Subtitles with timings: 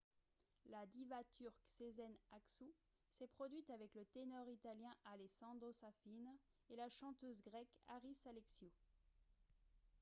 [0.73, 2.73] la diva turque sezen aksu
[3.07, 6.33] s'est produite avec le ténor italien alessandro safina
[6.71, 8.71] et la chanteuse grecque haris alexiou